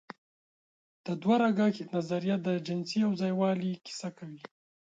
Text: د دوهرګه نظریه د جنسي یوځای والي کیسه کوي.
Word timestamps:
د 1.05 1.07
دوهرګه 1.21 1.65
نظریه 1.93 2.35
د 2.45 2.47
جنسي 2.67 2.95
یوځای 3.05 3.31
والي 3.39 3.71
کیسه 3.85 4.09
کوي. 4.17 4.41